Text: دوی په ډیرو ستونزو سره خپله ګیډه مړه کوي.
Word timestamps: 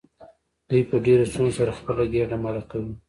دوی 0.69 0.81
په 0.89 0.95
ډیرو 1.05 1.29
ستونزو 1.31 1.57
سره 1.59 1.77
خپله 1.79 2.03
ګیډه 2.13 2.37
مړه 2.43 2.63
کوي. 2.71 2.93